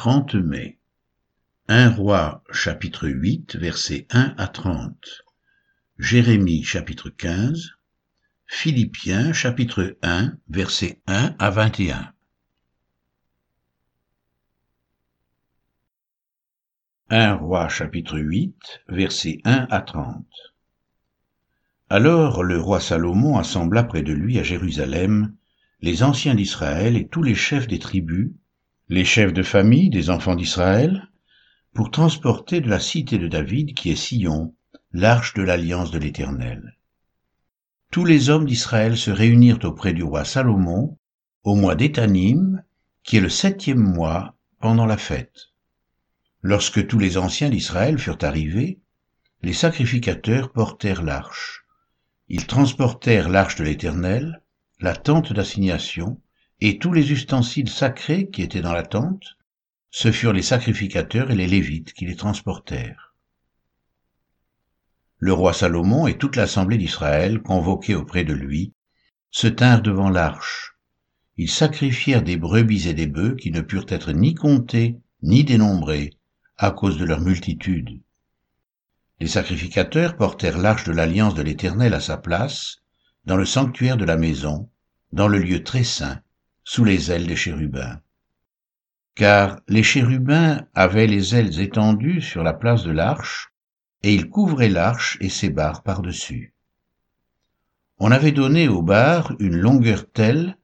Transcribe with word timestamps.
30 0.00 0.36
mai. 0.36 0.78
1 1.68 1.90
roi 1.90 2.42
chapitre 2.52 3.06
8 3.06 3.56
versets 3.56 4.06
1 4.08 4.34
à 4.38 4.48
30. 4.48 4.96
Jérémie 5.98 6.64
chapitre 6.64 7.10
15. 7.10 7.72
Philippiens 8.46 9.34
chapitre 9.34 9.98
1 10.00 10.38
versets 10.48 11.02
1 11.06 11.36
à 11.38 11.50
21. 11.50 12.14
1 17.10 17.34
roi 17.34 17.68
chapitre 17.68 18.18
8 18.18 18.56
versets 18.88 19.42
1 19.44 19.66
à 19.70 19.82
30. 19.82 20.24
Alors 21.90 22.42
le 22.42 22.58
roi 22.58 22.80
Salomon 22.80 23.36
assembla 23.36 23.84
près 23.84 24.00
de 24.00 24.14
lui 24.14 24.38
à 24.38 24.42
Jérusalem 24.42 25.36
les 25.82 26.02
anciens 26.02 26.34
d'Israël 26.34 26.96
et 26.96 27.06
tous 27.06 27.22
les 27.22 27.34
chefs 27.34 27.66
des 27.66 27.78
tribus, 27.78 28.30
les 28.90 29.04
chefs 29.04 29.32
de 29.32 29.44
famille 29.44 29.88
des 29.88 30.10
enfants 30.10 30.34
d'Israël, 30.34 31.08
pour 31.74 31.92
transporter 31.92 32.60
de 32.60 32.68
la 32.68 32.80
cité 32.80 33.18
de 33.18 33.28
David, 33.28 33.72
qui 33.74 33.90
est 33.90 33.94
Sion, 33.96 34.52
l'arche 34.92 35.32
de 35.34 35.42
l'alliance 35.42 35.92
de 35.92 35.98
l'Éternel. 36.00 36.76
Tous 37.92 38.04
les 38.04 38.30
hommes 38.30 38.46
d'Israël 38.46 38.96
se 38.96 39.12
réunirent 39.12 39.60
auprès 39.62 39.92
du 39.92 40.02
roi 40.02 40.24
Salomon 40.24 40.98
au 41.44 41.54
mois 41.54 41.76
d'Étanim, 41.76 42.64
qui 43.04 43.16
est 43.16 43.20
le 43.20 43.28
septième 43.28 43.78
mois, 43.78 44.34
pendant 44.58 44.86
la 44.86 44.96
fête. 44.96 45.50
Lorsque 46.42 46.88
tous 46.88 46.98
les 46.98 47.16
anciens 47.16 47.48
d'Israël 47.48 47.96
furent 47.96 48.18
arrivés, 48.22 48.80
les 49.42 49.52
sacrificateurs 49.52 50.50
portèrent 50.50 51.04
l'arche. 51.04 51.64
Ils 52.28 52.48
transportèrent 52.48 53.28
l'arche 53.28 53.54
de 53.54 53.62
l'Éternel, 53.62 54.42
la 54.80 54.96
tente 54.96 55.32
d'assignation 55.32 56.20
et 56.60 56.78
tous 56.78 56.92
les 56.92 57.12
ustensiles 57.12 57.70
sacrés 57.70 58.28
qui 58.28 58.42
étaient 58.42 58.60
dans 58.60 58.72
la 58.72 58.82
tente, 58.82 59.36
ce 59.90 60.12
furent 60.12 60.32
les 60.32 60.42
sacrificateurs 60.42 61.30
et 61.30 61.34
les 61.34 61.46
Lévites 61.46 61.92
qui 61.92 62.06
les 62.06 62.16
transportèrent. 62.16 63.14
Le 65.18 65.32
roi 65.32 65.52
Salomon 65.52 66.06
et 66.06 66.16
toute 66.16 66.36
l'assemblée 66.36 66.78
d'Israël, 66.78 67.40
convoqués 67.42 67.94
auprès 67.94 68.24
de 68.24 68.32
lui, 68.32 68.72
se 69.30 69.46
tinrent 69.46 69.82
devant 69.82 70.10
l'arche. 70.10 70.76
Ils 71.36 71.50
sacrifièrent 71.50 72.22
des 72.22 72.36
brebis 72.36 72.88
et 72.88 72.94
des 72.94 73.06
bœufs 73.06 73.36
qui 73.36 73.50
ne 73.50 73.60
purent 73.60 73.86
être 73.88 74.12
ni 74.12 74.34
comptés 74.34 74.98
ni 75.22 75.44
dénombrés 75.44 76.10
à 76.56 76.70
cause 76.70 76.98
de 76.98 77.04
leur 77.04 77.20
multitude. 77.20 78.00
Les 79.18 79.28
sacrificateurs 79.28 80.16
portèrent 80.16 80.58
l'arche 80.58 80.84
de 80.84 80.92
l'alliance 80.92 81.34
de 81.34 81.42
l'Éternel 81.42 81.94
à 81.94 82.00
sa 82.00 82.16
place, 82.16 82.78
dans 83.24 83.36
le 83.36 83.44
sanctuaire 83.44 83.96
de 83.96 84.04
la 84.04 84.16
maison, 84.16 84.70
dans 85.12 85.28
le 85.28 85.38
lieu 85.38 85.62
très 85.62 85.84
saint, 85.84 86.20
sous 86.72 86.84
les 86.84 87.10
ailes 87.10 87.26
des 87.26 87.34
chérubins. 87.34 88.00
Car 89.16 89.58
les 89.66 89.82
chérubins 89.82 90.68
avaient 90.72 91.08
les 91.08 91.34
ailes 91.34 91.58
étendues 91.58 92.20
sur 92.20 92.44
la 92.44 92.52
place 92.52 92.84
de 92.84 92.92
l'arche, 92.92 93.50
et 94.04 94.14
ils 94.14 94.30
couvraient 94.30 94.68
l'arche 94.68 95.18
et 95.20 95.30
ses 95.30 95.50
barres 95.50 95.82
par-dessus. 95.82 96.54
On 97.98 98.12
avait 98.12 98.30
donné 98.30 98.68
aux 98.68 98.82
barres 98.82 99.34
une 99.40 99.56
longueur 99.56 100.08
telle 100.12 100.56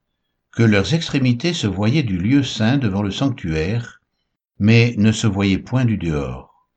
que 0.52 0.62
leurs 0.62 0.94
extrémités 0.94 1.52
se 1.52 1.66
voyaient 1.66 2.04
du 2.04 2.18
lieu 2.18 2.44
saint 2.44 2.78
devant 2.78 3.02
le 3.02 3.10
sanctuaire, 3.10 4.00
mais 4.60 4.94
ne 4.98 5.10
se 5.10 5.26
voyaient 5.26 5.58
point 5.58 5.84
du 5.84 5.96
dehors. 5.96 6.68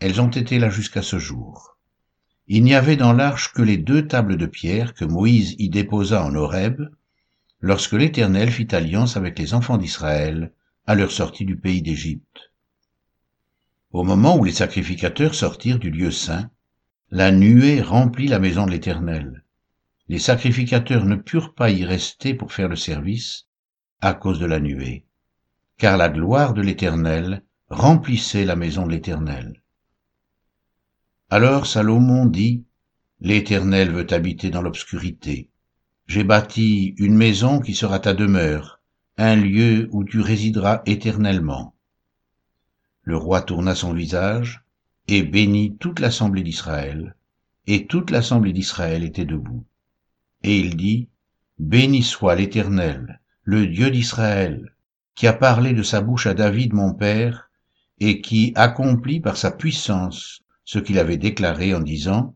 Elles 0.00 0.18
ont 0.22 0.30
été 0.30 0.58
là 0.58 0.70
jusqu'à 0.70 1.02
ce 1.02 1.18
jour. 1.18 1.76
Il 2.46 2.64
n'y 2.64 2.74
avait 2.74 2.96
dans 2.96 3.12
l'arche 3.12 3.52
que 3.52 3.60
les 3.60 3.76
deux 3.76 4.08
tables 4.08 4.38
de 4.38 4.46
pierre 4.46 4.94
que 4.94 5.04
Moïse 5.04 5.56
y 5.58 5.68
déposa 5.68 6.24
en 6.24 6.34
Horeb, 6.34 6.80
lorsque 7.62 7.92
l'Éternel 7.92 8.50
fit 8.50 8.74
alliance 8.74 9.16
avec 9.16 9.38
les 9.38 9.54
enfants 9.54 9.78
d'Israël 9.78 10.52
à 10.86 10.96
leur 10.96 11.12
sortie 11.12 11.44
du 11.44 11.56
pays 11.56 11.80
d'Égypte. 11.80 12.52
Au 13.92 14.02
moment 14.02 14.36
où 14.36 14.44
les 14.44 14.52
sacrificateurs 14.52 15.34
sortirent 15.34 15.78
du 15.78 15.90
lieu 15.90 16.10
saint, 16.10 16.50
la 17.10 17.30
nuée 17.30 17.80
remplit 17.80 18.26
la 18.26 18.40
maison 18.40 18.66
de 18.66 18.72
l'Éternel. 18.72 19.44
Les 20.08 20.18
sacrificateurs 20.18 21.04
ne 21.04 21.14
purent 21.14 21.54
pas 21.54 21.70
y 21.70 21.84
rester 21.84 22.34
pour 22.34 22.52
faire 22.52 22.68
le 22.68 22.76
service 22.76 23.46
à 24.00 24.12
cause 24.12 24.40
de 24.40 24.46
la 24.46 24.58
nuée, 24.58 25.06
car 25.78 25.96
la 25.96 26.08
gloire 26.08 26.54
de 26.54 26.62
l'Éternel 26.62 27.44
remplissait 27.68 28.44
la 28.44 28.56
maison 28.56 28.86
de 28.86 28.90
l'Éternel. 28.90 29.62
Alors 31.30 31.66
Salomon 31.66 32.26
dit, 32.26 32.64
L'Éternel 33.20 33.92
veut 33.92 34.12
habiter 34.12 34.50
dans 34.50 34.62
l'obscurité. 34.62 35.51
J'ai 36.12 36.24
bâti 36.24 36.94
une 36.98 37.16
maison 37.16 37.58
qui 37.58 37.74
sera 37.74 37.98
ta 37.98 38.12
demeure, 38.12 38.82
un 39.16 39.34
lieu 39.34 39.88
où 39.92 40.04
tu 40.04 40.20
résideras 40.20 40.82
éternellement. 40.84 41.74
Le 43.02 43.16
roi 43.16 43.40
tourna 43.40 43.74
son 43.74 43.94
visage 43.94 44.62
et 45.08 45.22
bénit 45.22 45.74
toute 45.78 46.00
l'assemblée 46.00 46.42
d'Israël, 46.42 47.16
et 47.66 47.86
toute 47.86 48.10
l'assemblée 48.10 48.52
d'Israël 48.52 49.04
était 49.04 49.24
debout. 49.24 49.64
Et 50.42 50.58
il 50.58 50.76
dit, 50.76 51.08
Béni 51.58 52.02
soit 52.02 52.34
l'Éternel, 52.34 53.22
le 53.44 53.66
Dieu 53.66 53.90
d'Israël, 53.90 54.74
qui 55.14 55.26
a 55.26 55.32
parlé 55.32 55.72
de 55.72 55.82
sa 55.82 56.02
bouche 56.02 56.26
à 56.26 56.34
David 56.34 56.74
mon 56.74 56.92
père, 56.92 57.48
et 58.00 58.20
qui 58.20 58.52
accomplit 58.54 59.20
par 59.20 59.38
sa 59.38 59.50
puissance 59.50 60.42
ce 60.66 60.78
qu'il 60.78 60.98
avait 60.98 61.16
déclaré 61.16 61.74
en 61.74 61.80
disant 61.80 62.34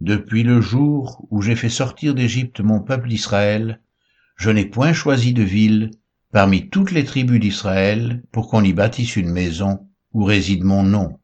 Depuis 0.00 0.44
le 0.44 0.60
jour 0.60 1.26
où 1.30 1.42
j'ai 1.42 1.56
fait 1.56 1.68
sortir 1.68 2.14
d'Égypte 2.14 2.60
mon 2.60 2.80
peuple 2.80 3.08
d'Israël, 3.08 3.80
je 4.36 4.50
n'ai 4.50 4.64
point 4.64 4.92
choisi 4.92 5.32
de 5.32 5.42
ville 5.42 5.90
parmi 6.30 6.68
toutes 6.68 6.92
les 6.92 7.04
tribus 7.04 7.40
d'Israël 7.40 8.22
pour 8.30 8.48
qu'on 8.48 8.62
y 8.62 8.72
bâtisse 8.72 9.16
une 9.16 9.30
maison 9.30 9.88
où 10.12 10.22
réside 10.22 10.62
mon 10.62 10.84
nom, 10.84 11.18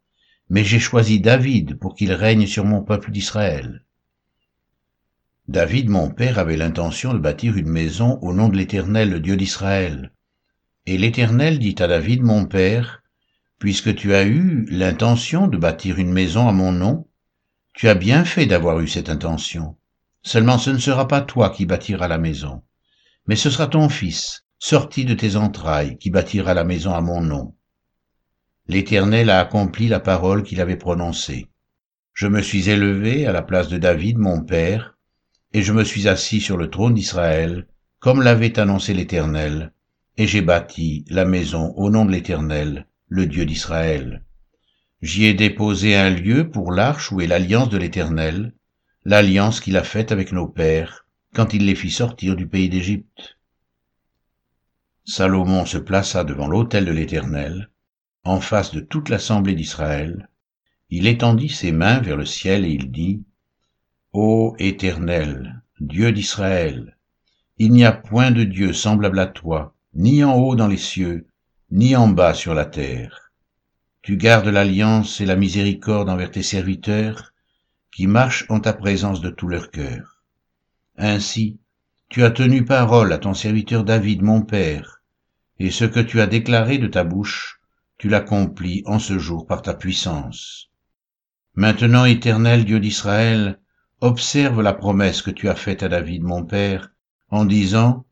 mais 0.50 0.64
j'ai 0.64 0.80
choisi 0.80 1.20
David 1.20 1.78
pour 1.78 1.94
qu'il 1.94 2.12
règne 2.12 2.46
sur 2.46 2.64
mon 2.64 2.82
peuple 2.82 3.12
d'Israël. 3.12 3.84
David, 5.46 5.88
mon 5.88 6.10
père, 6.10 6.40
avait 6.40 6.56
l'intention 6.56 7.14
de 7.14 7.18
bâtir 7.18 7.56
une 7.56 7.68
maison 7.68 8.18
au 8.22 8.32
nom 8.32 8.48
de 8.48 8.56
l'Éternel, 8.56 9.10
le 9.10 9.20
Dieu 9.20 9.36
d'Israël. 9.36 10.10
Et 10.86 10.98
l'Éternel 10.98 11.60
dit 11.60 11.76
à 11.78 11.86
David, 11.86 12.22
mon 12.22 12.46
père, 12.46 13.04
puisque 13.60 13.94
tu 13.94 14.14
as 14.14 14.24
eu 14.24 14.66
l'intention 14.68 15.46
de 15.46 15.58
bâtir 15.58 15.98
une 15.98 16.12
maison 16.12 16.48
à 16.48 16.52
mon 16.52 16.72
nom, 16.72 17.06
tu 17.74 17.88
as 17.88 17.94
bien 17.96 18.24
fait 18.24 18.46
d'avoir 18.46 18.78
eu 18.80 18.86
cette 18.86 19.10
intention. 19.10 19.76
Seulement 20.22 20.58
ce 20.58 20.70
ne 20.70 20.78
sera 20.78 21.08
pas 21.08 21.20
toi 21.20 21.50
qui 21.50 21.66
bâtiras 21.66 22.08
la 22.08 22.18
maison, 22.18 22.62
mais 23.26 23.36
ce 23.36 23.50
sera 23.50 23.66
ton 23.66 23.88
fils, 23.88 24.46
sorti 24.58 25.04
de 25.04 25.14
tes 25.14 25.34
entrailles, 25.36 25.98
qui 25.98 26.10
bâtira 26.10 26.54
la 26.54 26.64
maison 26.64 26.94
à 26.94 27.00
mon 27.00 27.20
nom. 27.20 27.54
L'Éternel 28.68 29.28
a 29.28 29.40
accompli 29.40 29.88
la 29.88 30.00
parole 30.00 30.44
qu'il 30.44 30.60
avait 30.60 30.76
prononcée. 30.76 31.48
Je 32.14 32.28
me 32.28 32.40
suis 32.40 32.70
élevé 32.70 33.26
à 33.26 33.32
la 33.32 33.42
place 33.42 33.68
de 33.68 33.76
David, 33.76 34.18
mon 34.18 34.42
père, 34.42 34.96
et 35.52 35.62
je 35.62 35.72
me 35.72 35.84
suis 35.84 36.08
assis 36.08 36.40
sur 36.40 36.56
le 36.56 36.70
trône 36.70 36.94
d'Israël, 36.94 37.66
comme 37.98 38.22
l'avait 38.22 38.58
annoncé 38.58 38.94
l'Éternel, 38.94 39.72
et 40.16 40.28
j'ai 40.28 40.42
bâti 40.42 41.04
la 41.10 41.24
maison 41.24 41.74
au 41.76 41.90
nom 41.90 42.04
de 42.04 42.12
l'Éternel, 42.12 42.86
le 43.08 43.26
Dieu 43.26 43.44
d'Israël. 43.44 44.22
J'y 45.04 45.26
ai 45.26 45.34
déposé 45.34 45.96
un 45.96 46.08
lieu 46.08 46.48
pour 46.50 46.72
l'arche 46.72 47.12
où 47.12 47.20
est 47.20 47.26
l'alliance 47.26 47.68
de 47.68 47.76
l'Éternel, 47.76 48.54
l'alliance 49.04 49.60
qu'il 49.60 49.76
a 49.76 49.84
faite 49.84 50.12
avec 50.12 50.32
nos 50.32 50.46
pères, 50.46 51.04
quand 51.34 51.52
il 51.52 51.66
les 51.66 51.74
fit 51.74 51.90
sortir 51.90 52.36
du 52.36 52.48
pays 52.48 52.70
d'Égypte. 52.70 53.36
Salomon 55.04 55.66
se 55.66 55.76
plaça 55.76 56.24
devant 56.24 56.46
l'autel 56.46 56.86
de 56.86 56.90
l'Éternel, 56.90 57.68
en 58.24 58.40
face 58.40 58.72
de 58.72 58.80
toute 58.80 59.10
l'assemblée 59.10 59.54
d'Israël. 59.54 60.30
Il 60.88 61.06
étendit 61.06 61.50
ses 61.50 61.70
mains 61.70 62.00
vers 62.00 62.16
le 62.16 62.24
ciel 62.24 62.64
et 62.64 62.70
il 62.70 62.90
dit, 62.90 63.24
Ô 64.14 64.56
Éternel, 64.58 65.60
Dieu 65.80 66.12
d'Israël, 66.12 66.96
il 67.58 67.72
n'y 67.72 67.84
a 67.84 67.92
point 67.92 68.30
de 68.30 68.44
Dieu 68.44 68.72
semblable 68.72 69.18
à 69.18 69.26
toi, 69.26 69.74
ni 69.92 70.24
en 70.24 70.32
haut 70.32 70.56
dans 70.56 70.68
les 70.68 70.78
cieux, 70.78 71.26
ni 71.70 71.94
en 71.94 72.08
bas 72.08 72.32
sur 72.32 72.54
la 72.54 72.64
terre. 72.64 73.23
Tu 74.04 74.18
gardes 74.18 74.48
l'alliance 74.48 75.22
et 75.22 75.24
la 75.24 75.34
miséricorde 75.34 76.10
envers 76.10 76.30
tes 76.30 76.42
serviteurs, 76.42 77.32
qui 77.90 78.06
marchent 78.06 78.44
en 78.50 78.60
ta 78.60 78.74
présence 78.74 79.22
de 79.22 79.30
tout 79.30 79.48
leur 79.48 79.70
cœur. 79.70 80.22
Ainsi, 80.98 81.58
tu 82.10 82.22
as 82.22 82.30
tenu 82.30 82.66
parole 82.66 83.14
à 83.14 83.18
ton 83.18 83.32
serviteur 83.32 83.82
David, 83.82 84.20
mon 84.20 84.42
père, 84.42 85.00
et 85.58 85.70
ce 85.70 85.86
que 85.86 86.00
tu 86.00 86.20
as 86.20 86.26
déclaré 86.26 86.76
de 86.76 86.86
ta 86.86 87.02
bouche, 87.02 87.62
tu 87.96 88.10
l'accomplis 88.10 88.82
en 88.84 88.98
ce 88.98 89.18
jour 89.18 89.46
par 89.46 89.62
ta 89.62 89.72
puissance. 89.72 90.70
Maintenant, 91.54 92.04
éternel 92.04 92.66
Dieu 92.66 92.80
d'Israël, 92.80 93.58
observe 94.02 94.60
la 94.60 94.74
promesse 94.74 95.22
que 95.22 95.30
tu 95.30 95.48
as 95.48 95.56
faite 95.56 95.82
à 95.82 95.88
David, 95.88 96.24
mon 96.24 96.44
père, 96.44 96.90
en 97.30 97.46
disant, 97.46 98.04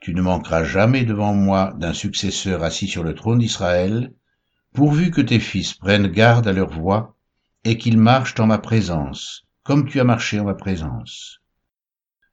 tu 0.00 0.12
ne 0.12 0.22
manqueras 0.22 0.64
jamais 0.64 1.04
devant 1.04 1.34
moi 1.34 1.72
d'un 1.78 1.94
successeur 1.94 2.64
assis 2.64 2.88
sur 2.88 3.04
le 3.04 3.14
trône 3.14 3.38
d'Israël, 3.38 4.12
pourvu 4.72 5.10
que 5.10 5.20
tes 5.20 5.40
fils 5.40 5.74
prennent 5.74 6.08
garde 6.08 6.46
à 6.46 6.52
leur 6.52 6.70
voix 6.70 7.16
et 7.64 7.76
qu'ils 7.76 7.98
marchent 7.98 8.38
en 8.38 8.46
ma 8.46 8.58
présence, 8.58 9.46
comme 9.62 9.88
tu 9.88 10.00
as 10.00 10.04
marché 10.04 10.40
en 10.40 10.44
ma 10.44 10.54
présence. 10.54 11.40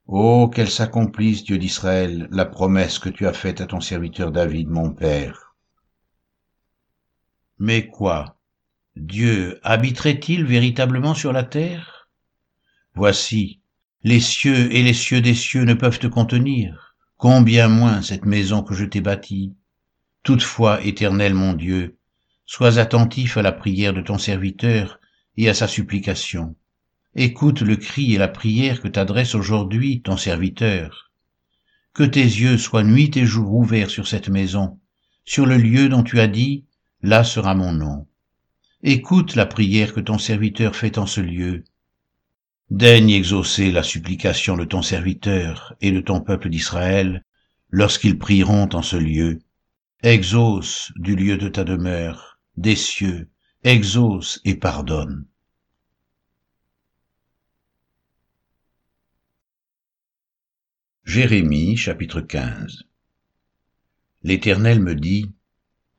Oh, 0.06 0.48
qu'elle 0.48 0.70
s'accomplisse, 0.70 1.44
Dieu 1.44 1.58
d'Israël, 1.58 2.28
la 2.30 2.46
promesse 2.46 2.98
que 2.98 3.10
tu 3.10 3.26
as 3.26 3.34
faite 3.34 3.60
à 3.60 3.66
ton 3.66 3.80
serviteur 3.80 4.32
David, 4.32 4.68
mon 4.68 4.90
Père. 4.90 5.54
Mais 7.58 7.88
quoi 7.88 8.38
Dieu 8.96 9.60
habiterait-il 9.62 10.44
véritablement 10.44 11.14
sur 11.14 11.32
la 11.32 11.44
terre? 11.44 12.08
Voici, 12.94 13.60
les 14.02 14.20
cieux 14.20 14.72
et 14.74 14.82
les 14.82 14.94
cieux 14.94 15.20
des 15.20 15.34
cieux 15.34 15.64
ne 15.64 15.74
peuvent 15.74 15.98
te 15.98 16.06
contenir, 16.06 16.96
combien 17.16 17.68
moins 17.68 18.00
cette 18.00 18.24
maison 18.24 18.62
que 18.62 18.74
je 18.74 18.86
t'ai 18.86 19.00
bâtie. 19.00 19.54
Toutefois, 20.22 20.82
éternel 20.82 21.34
mon 21.34 21.52
Dieu, 21.52 21.97
sois 22.48 22.78
attentif 22.78 23.36
à 23.36 23.42
la 23.42 23.52
prière 23.52 23.92
de 23.92 24.00
ton 24.00 24.16
serviteur 24.16 25.00
et 25.36 25.50
à 25.50 25.54
sa 25.54 25.68
supplication. 25.68 26.56
Écoute 27.14 27.60
le 27.60 27.76
cri 27.76 28.14
et 28.14 28.18
la 28.18 28.26
prière 28.26 28.80
que 28.80 28.88
t'adresse 28.88 29.34
aujourd'hui 29.34 30.00
ton 30.00 30.16
serviteur. 30.16 31.12
Que 31.92 32.04
tes 32.04 32.22
yeux 32.22 32.56
soient 32.56 32.84
nuit 32.84 33.14
et 33.16 33.26
jour 33.26 33.54
ouverts 33.54 33.90
sur 33.90 34.08
cette 34.08 34.30
maison, 34.30 34.80
sur 35.26 35.44
le 35.44 35.58
lieu 35.58 35.90
dont 35.90 36.02
tu 36.02 36.20
as 36.20 36.26
dit, 36.26 36.64
là 37.02 37.22
sera 37.22 37.54
mon 37.54 37.72
nom. 37.72 38.06
Écoute 38.82 39.34
la 39.34 39.44
prière 39.44 39.92
que 39.92 40.00
ton 40.00 40.16
serviteur 40.16 40.74
fait 40.74 40.96
en 40.96 41.06
ce 41.06 41.20
lieu. 41.20 41.64
Daigne 42.70 43.10
exaucer 43.10 43.70
la 43.70 43.82
supplication 43.82 44.56
de 44.56 44.64
ton 44.64 44.80
serviteur 44.80 45.74
et 45.82 45.92
de 45.92 46.00
ton 46.00 46.22
peuple 46.22 46.48
d'Israël 46.48 47.24
lorsqu'ils 47.68 48.18
prieront 48.18 48.70
en 48.72 48.82
ce 48.82 48.96
lieu. 48.96 49.40
Exauce 50.02 50.92
du 50.96 51.14
lieu 51.14 51.36
de 51.36 51.48
ta 51.48 51.64
demeure, 51.64 52.27
des 52.58 52.74
cieux, 52.74 53.30
exauce 53.62 54.40
et 54.44 54.56
pardonne. 54.56 55.26
Jérémie 61.04 61.76
chapitre 61.76 62.20
15 62.20 62.82
L'Éternel 64.24 64.80
me 64.80 64.96
dit, 64.96 65.32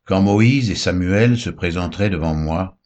Quand 0.04 0.22
Moïse 0.22 0.70
et 0.70 0.76
Samuel 0.76 1.38
se 1.40 1.50
présenteraient 1.50 2.10
devant 2.10 2.36
moi, 2.36 2.78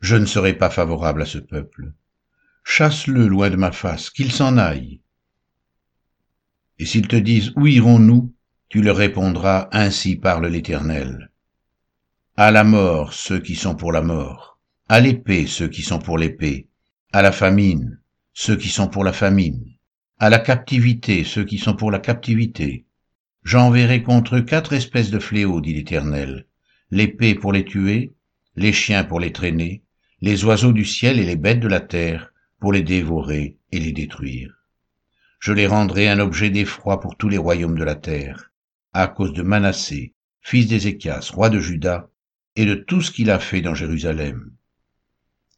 je 0.00 0.16
ne 0.16 0.26
serai 0.26 0.52
pas 0.52 0.68
favorable 0.68 1.22
à 1.22 1.26
ce 1.26 1.38
peuple. 1.38 1.94
Chasse-le 2.62 3.26
loin 3.26 3.48
de 3.48 3.56
ma 3.56 3.72
face, 3.72 4.10
qu'il 4.10 4.32
s'en 4.32 4.58
aille. 4.58 5.00
Et 6.78 6.84
s'ils 6.84 7.08
te 7.08 7.16
disent, 7.16 7.52
Où 7.56 7.66
irons-nous? 7.66 8.34
Tu 8.68 8.82
leur 8.82 8.98
répondras, 8.98 9.70
Ainsi 9.72 10.16
parle 10.16 10.46
l'Éternel. 10.48 11.30
À 12.36 12.50
la 12.50 12.64
mort 12.64 13.12
ceux 13.12 13.38
qui 13.38 13.54
sont 13.54 13.76
pour 13.76 13.92
la 13.92 14.02
mort, 14.02 14.58
à 14.88 14.98
l'épée 14.98 15.46
ceux 15.46 15.68
qui 15.68 15.82
sont 15.82 16.00
pour 16.00 16.18
l'épée, 16.18 16.66
à 17.12 17.22
la 17.22 17.30
famine 17.30 18.00
ceux 18.32 18.56
qui 18.56 18.70
sont 18.70 18.88
pour 18.88 19.04
la 19.04 19.12
famine, 19.12 19.64
à 20.18 20.30
la 20.30 20.40
captivité 20.40 21.22
ceux 21.22 21.44
qui 21.44 21.58
sont 21.58 21.76
pour 21.76 21.92
la 21.92 22.00
captivité. 22.00 22.86
J'enverrai 23.44 24.02
contre 24.02 24.34
eux 24.34 24.42
quatre 24.42 24.72
espèces 24.72 25.12
de 25.12 25.20
fléaux, 25.20 25.60
dit 25.60 25.74
l'Éternel, 25.74 26.48
l'épée 26.90 27.36
pour 27.36 27.52
les 27.52 27.64
tuer, 27.64 28.14
les 28.56 28.72
chiens 28.72 29.04
pour 29.04 29.20
les 29.20 29.30
traîner, 29.30 29.84
les 30.20 30.44
oiseaux 30.44 30.72
du 30.72 30.84
ciel 30.84 31.20
et 31.20 31.26
les 31.26 31.36
bêtes 31.36 31.60
de 31.60 31.68
la 31.68 31.78
terre 31.78 32.32
pour 32.58 32.72
les 32.72 32.82
dévorer 32.82 33.58
et 33.70 33.78
les 33.78 33.92
détruire. 33.92 34.52
Je 35.38 35.52
les 35.52 35.68
rendrai 35.68 36.08
un 36.08 36.18
objet 36.18 36.50
d'effroi 36.50 37.00
pour 37.00 37.16
tous 37.16 37.28
les 37.28 37.38
royaumes 37.38 37.78
de 37.78 37.84
la 37.84 37.94
terre, 37.94 38.50
à 38.92 39.06
cause 39.06 39.34
de 39.34 39.42
Manassé, 39.42 40.14
fils 40.40 40.66
d'Ézéchias, 40.66 41.30
roi 41.32 41.48
de 41.48 41.60
Juda, 41.60 42.10
et 42.56 42.66
de 42.66 42.74
tout 42.74 43.00
ce 43.00 43.10
qu'il 43.10 43.30
a 43.30 43.38
fait 43.38 43.62
dans 43.62 43.74
Jérusalem. 43.74 44.52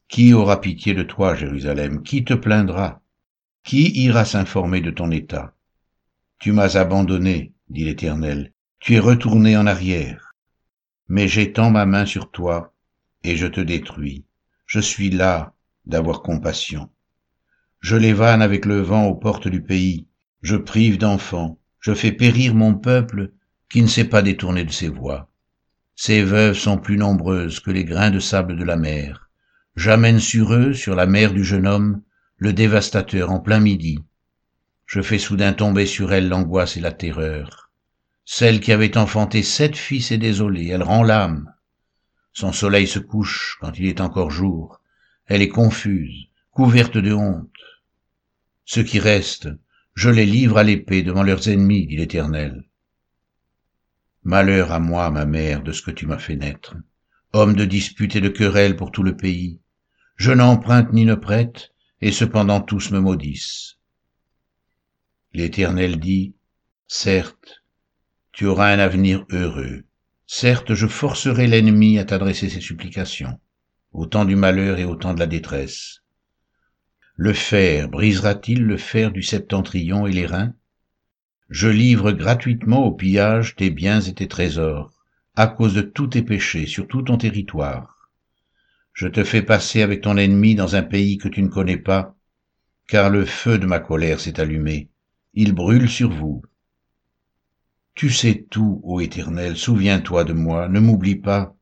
Qui 0.09 0.33
aura 0.33 0.61
pitié 0.61 0.95
de 0.95 1.03
toi, 1.03 1.35
Jérusalem? 1.35 2.03
Qui 2.03 2.25
te 2.25 2.35
plaindra? 2.35 3.03
Qui 3.65 3.91
ira 4.05 4.25
s'informer 4.25 4.81
de 4.81 4.91
ton 4.91 5.11
état? 5.11 5.55
Tu 6.39 6.53
m'as 6.53 6.77
abandonné, 6.77 7.53
dit 7.69 7.85
l'Éternel, 7.85 8.53
tu 8.79 8.95
es 8.95 9.01
retourné 9.01 9.57
en 9.57 9.67
arrière. 9.67 10.35
Mais 11.09 11.29
j'étends 11.29 11.71
ma 11.71 11.87
main 11.87 12.07
sur 12.07 12.31
toi, 12.31 12.75
et 13.25 13.37
je 13.37 13.47
te 13.47 13.61
détruis. 13.61 14.25
Je 14.67 14.81
suis 14.81 15.11
là 15.11 15.55
d'avoir 15.87 16.23
compassion. 16.23 16.91
Je 17.81 17.97
les 17.97 18.21
avec 18.21 18.65
le 18.65 18.81
vent 18.81 19.07
aux 19.07 19.15
portes 19.15 19.49
du 19.49 19.63
pays, 19.63 20.07
je 20.43 20.57
prive 20.57 20.99
d'enfants, 20.99 21.59
je 21.81 21.95
fais 21.95 22.13
périr 22.13 22.55
mon 22.55 22.75
peuple 22.75 23.33
qui 23.69 23.83
ne 23.83 23.87
s'est 23.87 24.09
pas 24.09 24.23
détourné 24.23 24.65
de 24.65 24.73
ses 24.73 24.89
voies. 24.89 25.29
Ces 25.99 26.23
veuves 26.23 26.59
sont 26.59 26.77
plus 26.77 26.99
nombreuses 26.99 27.59
que 27.59 27.71
les 27.71 27.85
grains 27.85 28.11
de 28.11 28.21
sable 28.21 28.59
de 28.59 28.65
la 28.65 28.77
mer. 28.77 29.31
J'amène 29.77 30.21
sur 30.21 30.53
eux, 30.53 30.75
sur 30.75 30.95
la 30.95 31.07
mer 31.07 31.33
du 31.33 31.43
jeune 31.43 31.67
homme, 31.67 32.03
le 32.37 32.53
dévastateur 32.53 33.31
en 33.31 33.41
plein 33.41 33.61
midi. 33.61 33.99
Je 34.85 35.01
fais 35.01 35.19
soudain 35.19 35.55
tomber 35.55 35.87
sur 35.87 36.13
elle 36.13 36.29
l'angoisse 36.29 36.77
et 36.77 36.81
la 36.81 36.93
terreur. 36.93 37.71
Celle 38.27 38.61
qui 38.61 38.73
avait 38.73 38.99
enfanté 38.99 39.43
sept 39.43 39.75
fils 39.75 40.13
est 40.13 40.19
désolée, 40.19 40.69
elle 40.69 40.83
rend 40.83 41.03
l'âme. 41.03 41.51
Son 42.35 42.53
soleil 42.53 42.87
se 42.87 42.99
couche 42.99 43.57
quand 43.63 43.79
il 43.79 43.87
est 43.87 44.03
encore 44.03 44.31
jour. 44.31 44.83
Elle 45.25 45.41
est 45.41 45.49
confuse, 45.49 46.29
couverte 46.51 46.99
de 46.99 47.15
honte. 47.15 47.49
Ceux 48.67 48.83
qui 48.83 48.99
restent, 48.99 49.49
je 49.95 50.11
les 50.11 50.27
livre 50.27 50.59
à 50.59 50.63
l'épée 50.63 51.03
devant 51.03 51.23
leurs 51.23 51.49
ennemis, 51.49 51.87
dit 51.87 51.97
l'Éternel. 51.97 52.65
Malheur 54.27 54.73
à 54.73 54.81
moi, 54.81 55.09
ma 55.13 55.25
mère, 55.25 55.63
de 55.63 55.71
ce 55.71 55.83
que 55.83 55.93
tu 55.93 56.05
m'as 56.05 56.19
fait 56.19 56.35
naître, 56.35 56.75
homme 57.33 57.55
de 57.55 57.65
dispute 57.65 58.17
et 58.17 58.21
de 58.21 58.29
querelle 58.29 58.75
pour 58.75 58.91
tout 58.91 59.05
le 59.05 59.17
pays. 59.17 59.61
Je 60.17 60.33
n'emprunte 60.33 60.93
ni 60.93 61.05
ne 61.05 61.15
prête, 61.15 61.73
et 62.01 62.11
cependant 62.11 62.61
tous 62.61 62.91
me 62.91 62.99
maudissent. 62.99 63.79
L'Éternel 65.33 66.01
dit, 66.01 66.35
Certes, 66.89 67.63
tu 68.33 68.47
auras 68.47 68.73
un 68.73 68.81
avenir 68.81 69.25
heureux. 69.31 69.85
Certes, 70.27 70.75
je 70.75 70.89
forcerai 70.89 71.47
l'ennemi 71.47 72.01
à 72.01 72.05
t'adresser 72.05 72.49
ses 72.49 72.61
supplications, 72.61 73.39
au 73.93 74.07
temps 74.07 74.25
du 74.25 74.35
malheur 74.35 74.81
et 74.81 74.85
au 74.85 74.97
temps 74.97 75.15
de 75.15 75.21
la 75.21 75.29
détresse. 75.29 76.03
Le 77.15 77.33
fer 77.33 77.89
brisera-t-il 77.89 78.65
le 78.65 78.77
fer 78.77 79.13
du 79.13 79.23
septentrion 79.23 80.05
et 80.09 80.13
les 80.13 80.27
reins? 80.27 80.53
Je 81.49 81.69
livre 81.69 82.11
gratuitement 82.11 82.85
au 82.85 82.93
pillage 82.93 83.55
tes 83.55 83.71
biens 83.71 84.01
et 84.01 84.15
tes 84.15 84.27
trésors, 84.27 84.93
à 85.37 85.47
cause 85.47 85.75
de 85.75 85.83
tous 85.83 86.09
tes 86.09 86.23
péchés 86.23 86.67
sur 86.67 86.89
tout 86.89 87.03
ton 87.03 87.19
territoire. 87.19 88.11
Je 88.93 89.07
te 89.07 89.23
fais 89.23 89.43
passer 89.43 89.83
avec 89.83 90.01
ton 90.01 90.17
ennemi 90.17 90.55
dans 90.55 90.75
un 90.75 90.83
pays 90.83 91.19
que 91.19 91.29
tu 91.29 91.43
ne 91.43 91.49
connais 91.49 91.77
pas, 91.77 92.17
car 92.89 93.11
le 93.11 93.25
feu 93.25 93.59
de 93.59 93.67
ma 93.67 93.79
colère 93.79 94.19
s'est 94.19 94.41
allumé, 94.41 94.91
il 95.35 95.53
brûle 95.53 95.89
sur 95.89 96.11
vous. 96.11 96.43
Tu 97.95 98.11
sais 98.11 98.47
tout, 98.51 98.81
ô 98.83 99.01
Éternel, 99.01 99.57
souviens-toi 99.57 100.25
de 100.25 100.33
moi, 100.33 100.69
ne 100.69 100.81
m'oublie 100.81 101.17
pas, 101.17 101.55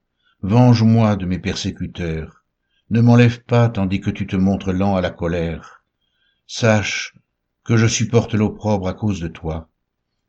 venge-moi 0.42 1.16
de 1.16 1.26
mes 1.26 1.38
persécuteurs, 1.38 2.44
ne 2.90 3.00
m'enlève 3.00 3.42
pas 3.44 3.68
tandis 3.68 4.00
que 4.00 4.10
tu 4.10 4.26
te 4.26 4.36
montres 4.36 4.72
lent 4.72 4.96
à 4.96 5.00
la 5.00 5.10
colère. 5.10 5.84
Sache 6.46 7.14
que 7.64 7.76
je 7.76 7.86
supporte 7.86 8.34
l'opprobre 8.34 8.88
à 8.88 8.94
cause 8.94 9.20
de 9.20 9.28
toi. 9.28 9.68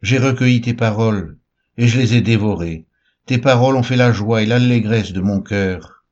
J'ai 0.08 0.20
recueilli 0.20 0.62
tes 0.62 0.76
paroles, 0.76 1.40
et 1.78 1.88
je 1.88 1.98
les 1.98 2.14
ai 2.14 2.22
dévorées. 2.22 2.86
Tes 3.26 3.40
paroles 3.40 3.76
ont 3.76 3.82
fait 3.82 3.96
la 3.96 4.12
joie 4.12 4.44
et 4.44 4.46
l'allégresse 4.46 5.14
de 5.14 5.20
mon 5.20 5.42
cœur. 5.42 6.06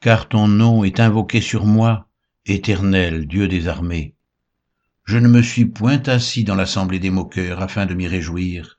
Car 0.00 0.30
ton 0.30 0.48
nom 0.48 0.82
est 0.82 0.98
invoqué 0.98 1.42
sur 1.42 1.66
moi, 1.66 2.08
éternel 2.46 3.26
Dieu 3.26 3.46
des 3.46 3.68
armées. 3.68 4.14
Je 5.04 5.18
ne 5.18 5.28
me 5.28 5.42
suis 5.42 5.66
point 5.66 6.02
assis 6.06 6.44
dans 6.44 6.54
l'assemblée 6.54 7.00
des 7.00 7.10
moqueurs 7.10 7.60
afin 7.60 7.84
de 7.84 7.92
m'y 7.92 8.06
réjouir, 8.06 8.78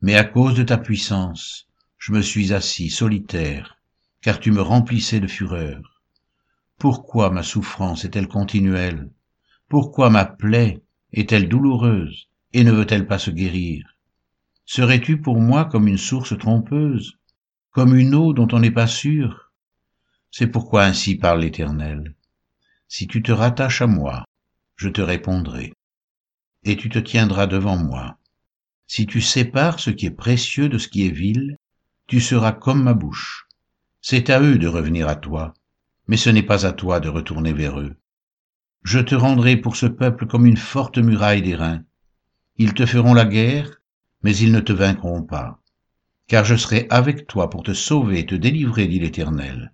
mais 0.00 0.16
à 0.16 0.24
cause 0.24 0.56
de 0.56 0.64
ta 0.64 0.78
puissance, 0.78 1.68
je 1.96 2.10
me 2.10 2.22
suis 2.22 2.52
assis 2.52 2.90
solitaire, 2.90 3.78
car 4.20 4.40
tu 4.40 4.50
me 4.50 4.62
remplissais 4.62 5.20
de 5.20 5.28
fureur. 5.28 6.02
Pourquoi 6.76 7.30
ma 7.30 7.44
souffrance 7.44 8.04
est-elle 8.04 8.26
continuelle? 8.26 9.10
Pourquoi 9.68 10.10
ma 10.10 10.24
plaie 10.24 10.82
est-elle 11.12 11.48
douloureuse 11.48 12.26
et 12.52 12.64
ne 12.64 12.72
veut-elle 12.72 13.06
pas 13.06 13.20
se 13.20 13.30
guérir? 13.30 13.91
Serais-tu 14.64 15.20
pour 15.20 15.40
moi 15.40 15.64
comme 15.64 15.88
une 15.88 15.98
source 15.98 16.38
trompeuse, 16.38 17.18
comme 17.70 17.96
une 17.96 18.14
eau 18.14 18.32
dont 18.32 18.48
on 18.52 18.60
n'est 18.60 18.70
pas 18.70 18.86
sûr? 18.86 19.52
C'est 20.30 20.46
pourquoi 20.46 20.84
ainsi 20.84 21.16
parle 21.16 21.40
l'Éternel. 21.40 22.14
Si 22.88 23.06
tu 23.06 23.22
te 23.22 23.32
rattaches 23.32 23.82
à 23.82 23.86
moi, 23.86 24.24
je 24.76 24.88
te 24.88 25.00
répondrai, 25.00 25.72
et 26.64 26.76
tu 26.76 26.88
te 26.88 26.98
tiendras 26.98 27.46
devant 27.46 27.76
moi. 27.76 28.18
Si 28.86 29.06
tu 29.06 29.20
sépares 29.20 29.80
ce 29.80 29.90
qui 29.90 30.06
est 30.06 30.10
précieux 30.10 30.68
de 30.68 30.78
ce 30.78 30.88
qui 30.88 31.06
est 31.06 31.10
vil, 31.10 31.56
tu 32.06 32.20
seras 32.20 32.52
comme 32.52 32.82
ma 32.82 32.94
bouche. 32.94 33.46
C'est 34.00 34.30
à 34.30 34.40
eux 34.40 34.58
de 34.58 34.66
revenir 34.68 35.08
à 35.08 35.16
toi, 35.16 35.54
mais 36.08 36.16
ce 36.16 36.30
n'est 36.30 36.42
pas 36.42 36.66
à 36.66 36.72
toi 36.72 37.00
de 37.00 37.08
retourner 37.08 37.52
vers 37.52 37.80
eux. 37.80 37.96
Je 38.82 38.98
te 38.98 39.14
rendrai 39.14 39.56
pour 39.56 39.76
ce 39.76 39.86
peuple 39.86 40.26
comme 40.26 40.46
une 40.46 40.56
forte 40.56 40.98
muraille 40.98 41.42
d'airain. 41.42 41.84
Ils 42.56 42.74
te 42.74 42.84
feront 42.84 43.14
la 43.14 43.24
guerre, 43.24 43.80
mais 44.22 44.36
ils 44.36 44.52
ne 44.52 44.60
te 44.60 44.72
vaincront 44.72 45.22
pas. 45.22 45.60
Car 46.26 46.44
je 46.44 46.56
serai 46.56 46.86
avec 46.90 47.26
toi 47.26 47.50
pour 47.50 47.62
te 47.62 47.74
sauver 47.74 48.20
et 48.20 48.26
te 48.26 48.34
délivrer, 48.34 48.86
dit 48.86 49.00
l'Éternel. 49.00 49.72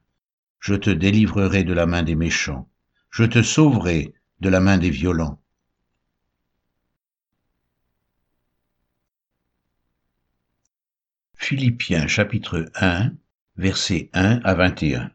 Je 0.61 0.75
te 0.75 0.91
délivrerai 0.91 1.65
de 1.65 1.73
la 1.73 1.87
main 1.87 2.03
des 2.03 2.17
méchants, 2.17 2.69
je 3.11 3.25
te 3.25 3.43
sauverai 3.43 4.15
de 4.41 4.49
la 4.49 4.61
main 4.61 4.79
des 4.79 4.91
violents. 4.91 5.41
Philippiens 11.35 12.07
chapitre 12.07 12.67
1 12.75 13.13
versets 13.57 14.11
1 14.13 14.41
à 14.45 14.55
21. 14.55 15.11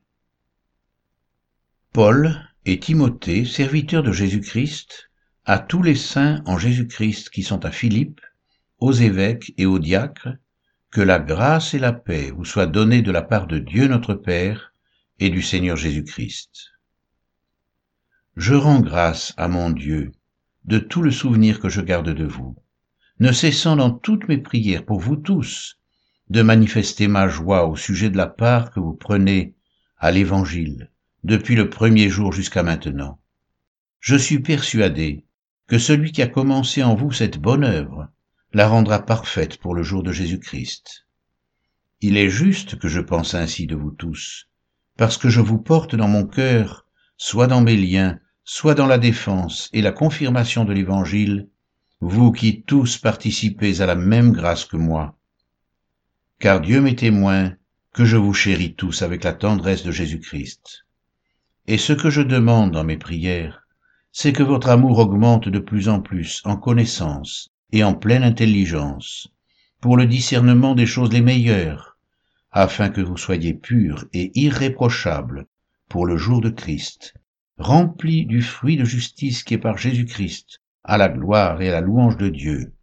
Paul 1.91 2.49
et 2.65 2.79
Timothée, 2.79 3.45
serviteurs 3.45 4.03
de 4.03 4.11
Jésus-Christ, 4.11 5.11
à 5.45 5.59
tous 5.59 5.83
les 5.83 5.95
saints 5.95 6.41
en 6.45 6.57
Jésus-Christ 6.57 7.29
qui 7.29 7.43
sont 7.43 7.65
à 7.65 7.71
Philippe, 7.71 8.19
aux 8.83 8.91
évêques 8.91 9.53
et 9.57 9.65
aux 9.65 9.79
diacres, 9.79 10.27
que 10.91 10.99
la 10.99 11.17
grâce 11.17 11.73
et 11.73 11.79
la 11.79 11.93
paix 11.93 12.31
vous 12.31 12.43
soient 12.43 12.65
données 12.65 13.01
de 13.01 13.11
la 13.11 13.21
part 13.21 13.47
de 13.47 13.57
Dieu 13.57 13.87
notre 13.87 14.13
Père 14.13 14.73
et 15.19 15.29
du 15.29 15.41
Seigneur 15.41 15.77
Jésus-Christ. 15.77 16.73
Je 18.35 18.53
rends 18.55 18.81
grâce 18.81 19.33
à 19.37 19.47
mon 19.47 19.69
Dieu 19.69 20.11
de 20.65 20.79
tout 20.79 21.01
le 21.01 21.11
souvenir 21.11 21.61
que 21.61 21.69
je 21.69 21.79
garde 21.79 22.09
de 22.09 22.25
vous, 22.25 22.57
ne 23.21 23.31
cessant 23.31 23.77
dans 23.77 23.89
toutes 23.89 24.27
mes 24.27 24.37
prières 24.37 24.83
pour 24.83 24.99
vous 24.99 25.15
tous 25.15 25.79
de 26.29 26.41
manifester 26.41 27.07
ma 27.07 27.29
joie 27.29 27.65
au 27.69 27.77
sujet 27.77 28.09
de 28.09 28.17
la 28.17 28.27
part 28.27 28.71
que 28.71 28.81
vous 28.81 28.95
prenez 28.95 29.55
à 29.97 30.11
l'Évangile 30.11 30.91
depuis 31.23 31.55
le 31.55 31.69
premier 31.69 32.09
jour 32.09 32.33
jusqu'à 32.33 32.63
maintenant. 32.63 33.21
Je 34.01 34.17
suis 34.17 34.39
persuadé 34.39 35.25
que 35.67 35.77
celui 35.77 36.11
qui 36.11 36.21
a 36.21 36.27
commencé 36.27 36.83
en 36.83 36.95
vous 36.95 37.13
cette 37.13 37.37
bonne 37.37 37.63
œuvre 37.63 38.09
la 38.55 38.67
rendra 38.67 39.03
parfaite 39.03 39.57
pour 39.57 39.73
le 39.73 39.81
jour 39.81 40.03
de 40.03 40.11
Jésus-Christ. 40.11 41.07
Il 42.01 42.17
est 42.17 42.29
juste 42.29 42.77
que 42.77 42.87
je 42.87 42.99
pense 42.99 43.33
ainsi 43.33 43.65
de 43.65 43.75
vous 43.75 43.89
tous, 43.89 44.47
parce 44.95 45.17
que 45.17 45.27
je 45.27 45.41
vous 45.41 45.57
porte 45.57 45.95
dans 45.95 46.07
mon 46.07 46.27
cœur, 46.27 46.85
soit 47.17 47.47
dans 47.47 47.61
mes 47.61 47.75
liens, 47.75 48.19
soit 48.43 48.75
dans 48.75 48.85
la 48.85 48.99
défense 48.99 49.71
et 49.73 49.81
la 49.81 49.91
confirmation 49.91 50.65
de 50.65 50.73
l'Évangile, 50.73 51.49
vous 51.99 52.31
qui 52.31 52.61
tous 52.61 52.99
participez 52.99 53.81
à 53.81 53.87
la 53.87 53.95
même 53.95 54.31
grâce 54.31 54.65
que 54.65 54.77
moi, 54.77 55.17
car 56.39 56.61
Dieu 56.61 56.79
m'est 56.79 56.99
témoin 56.99 57.53
que 57.91 58.05
je 58.05 58.17
vous 58.17 58.35
chéris 58.35 58.75
tous 58.75 59.01
avec 59.01 59.23
la 59.23 59.33
tendresse 59.33 59.83
de 59.83 59.91
Jésus-Christ. 59.91 60.85
Et 61.65 61.79
ce 61.79 61.93
que 61.93 62.11
je 62.11 62.21
demande 62.21 62.69
dans 62.69 62.83
mes 62.83 62.97
prières, 62.97 63.65
c'est 64.11 64.33
que 64.33 64.43
votre 64.43 64.69
amour 64.69 64.99
augmente 64.99 65.49
de 65.49 65.59
plus 65.59 65.89
en 65.89 66.01
plus 66.01 66.43
en 66.45 66.55
connaissance 66.55 67.52
et 67.73 67.83
en 67.83 67.95
pleine 67.95 68.23
intelligence, 68.23 69.27
pour 69.81 69.97
le 69.97 70.05
discernement 70.05 70.75
des 70.75 70.85
choses 70.85 71.11
les 71.11 71.21
meilleures, 71.21 71.97
afin 72.51 72.89
que 72.89 73.01
vous 73.01 73.17
soyez 73.17 73.55
purs 73.55 74.05
et 74.13 74.31
irréprochables 74.39 75.47
pour 75.89 76.05
le 76.05 76.15
jour 76.15 76.39
de 76.39 76.51
Christ, 76.51 77.15
remplis 77.57 78.27
du 78.27 78.43
fruit 78.43 78.77
de 78.77 78.85
justice 78.85 79.43
qui 79.43 79.55
est 79.55 79.57
par 79.57 79.79
Jésus-Christ, 79.79 80.61
à 80.83 80.99
la 80.99 81.09
gloire 81.09 81.63
et 81.63 81.69
à 81.69 81.71
la 81.71 81.81
louange 81.81 82.15
de 82.17 82.29
Dieu. 82.29 82.73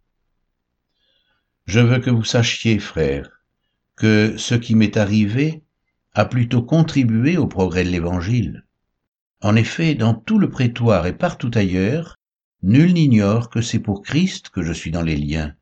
Je 1.65 1.79
veux 1.79 1.99
que 1.99 2.09
vous 2.09 2.25
sachiez, 2.25 2.77
frères, 2.77 3.29
que 3.95 4.35
ce 4.37 4.55
qui 4.55 4.75
m'est 4.75 4.97
arrivé 4.97 5.63
a 6.13 6.25
plutôt 6.25 6.63
contribué 6.63 7.37
au 7.37 7.47
progrès 7.47 7.85
de 7.85 7.89
l'Évangile. 7.89 8.65
En 9.41 9.55
effet, 9.55 9.95
dans 9.95 10.15
tout 10.15 10.37
le 10.37 10.49
prétoire 10.49 11.07
et 11.07 11.17
partout 11.17 11.51
ailleurs, 11.53 12.19
nul 12.63 12.93
n'ignore 12.93 13.49
que 13.49 13.61
c'est 13.61 13.79
pour 13.79 14.01
Christ 14.01 14.49
que 14.49 14.61
je 14.61 14.73
suis 14.73 14.91
dans 14.91 15.01
les 15.01 15.17
liens, 15.17 15.55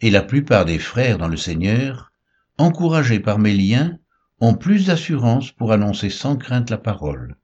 et 0.00 0.10
la 0.10 0.22
plupart 0.22 0.64
des 0.64 0.78
frères 0.78 1.18
dans 1.18 1.28
le 1.28 1.36
Seigneur, 1.36 2.12
encouragés 2.58 3.20
par 3.20 3.38
mes 3.38 3.54
liens, 3.54 3.98
ont 4.40 4.54
plus 4.54 4.86
d'assurance 4.86 5.52
pour 5.52 5.72
annoncer 5.72 6.10
sans 6.10 6.36
crainte 6.36 6.70
la 6.70 6.78
parole. 6.78 7.36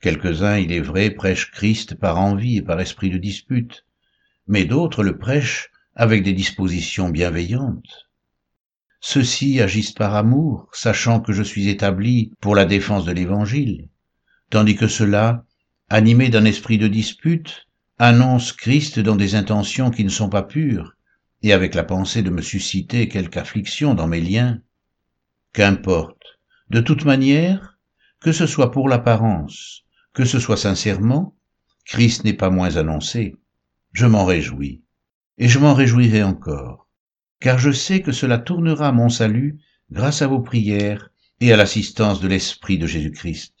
Quelques-uns, 0.00 0.56
il 0.56 0.72
est 0.72 0.80
vrai, 0.80 1.10
prêchent 1.10 1.50
Christ 1.50 1.94
par 1.94 2.18
envie 2.18 2.56
et 2.56 2.62
par 2.62 2.80
esprit 2.80 3.10
de 3.10 3.18
dispute, 3.18 3.84
mais 4.46 4.64
d'autres 4.64 5.04
le 5.04 5.18
prêchent 5.18 5.70
avec 5.94 6.22
des 6.22 6.32
dispositions 6.32 7.10
bienveillantes. 7.10 8.08
Ceux-ci 9.00 9.60
agissent 9.60 9.92
par 9.92 10.14
amour, 10.14 10.68
sachant 10.72 11.20
que 11.20 11.32
je 11.32 11.42
suis 11.42 11.68
établi 11.68 12.32
pour 12.40 12.54
la 12.54 12.64
défense 12.64 13.04
de 13.04 13.12
l'Évangile, 13.12 13.88
tandis 14.48 14.76
que 14.76 14.88
ceux-là, 14.88 15.44
animés 15.88 16.28
d'un 16.30 16.44
esprit 16.44 16.78
de 16.78 16.88
dispute, 16.88 17.66
annoncent 18.00 18.54
Christ 18.56 18.98
dans 18.98 19.14
des 19.14 19.36
intentions 19.36 19.92
qui 19.92 20.02
ne 20.02 20.08
sont 20.08 20.28
pas 20.28 20.42
pures, 20.42 20.96
et 21.42 21.52
avec 21.52 21.74
la 21.74 21.84
pensée 21.84 22.22
de 22.22 22.30
me 22.30 22.42
susciter 22.42 23.08
quelque 23.08 23.36
affliction 23.38 23.94
dans 23.94 24.08
mes 24.08 24.20
liens. 24.20 24.60
Qu'importe, 25.52 26.40
de 26.70 26.80
toute 26.80 27.04
manière, 27.04 27.78
que 28.18 28.32
ce 28.32 28.46
soit 28.46 28.72
pour 28.72 28.88
l'apparence, 28.88 29.84
que 30.14 30.24
ce 30.24 30.40
soit 30.40 30.56
sincèrement, 30.56 31.36
Christ 31.84 32.24
n'est 32.24 32.32
pas 32.32 32.50
moins 32.50 32.76
annoncé. 32.76 33.36
Je 33.92 34.06
m'en 34.06 34.24
réjouis, 34.24 34.82
et 35.38 35.48
je 35.48 35.60
m'en 35.60 35.74
réjouirai 35.74 36.24
encore 36.24 36.88
car 37.40 37.58
je 37.58 37.72
sais 37.72 38.02
que 38.02 38.12
cela 38.12 38.38
tournera 38.38 38.92
mon 38.92 39.08
salut 39.08 39.58
grâce 39.90 40.22
à 40.22 40.26
vos 40.26 40.40
prières 40.40 41.10
et 41.40 41.52
à 41.52 41.56
l'assistance 41.56 42.20
de 42.20 42.28
l'Esprit 42.28 42.78
de 42.78 42.86
Jésus-Christ. 42.86 43.54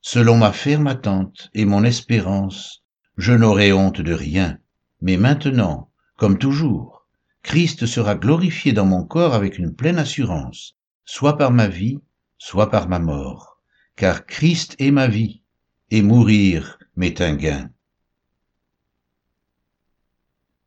Selon 0.00 0.38
ma 0.38 0.52
ferme 0.52 0.86
attente 0.86 1.50
et 1.52 1.64
mon 1.64 1.84
espérance, 1.84 2.79
je 3.20 3.34
n'aurai 3.34 3.70
honte 3.70 4.00
de 4.00 4.14
rien, 4.14 4.58
mais 5.02 5.18
maintenant, 5.18 5.90
comme 6.16 6.38
toujours, 6.38 7.06
Christ 7.42 7.84
sera 7.84 8.14
glorifié 8.14 8.72
dans 8.72 8.86
mon 8.86 9.04
corps 9.04 9.34
avec 9.34 9.58
une 9.58 9.74
pleine 9.74 9.98
assurance, 9.98 10.78
soit 11.04 11.36
par 11.36 11.50
ma 11.50 11.68
vie, 11.68 12.00
soit 12.38 12.70
par 12.70 12.88
ma 12.88 12.98
mort, 12.98 13.60
car 13.94 14.24
Christ 14.24 14.74
est 14.78 14.90
ma 14.90 15.06
vie, 15.06 15.42
et 15.90 16.00
mourir 16.00 16.78
m'est 16.96 17.20
un 17.20 17.34
gain. 17.34 17.70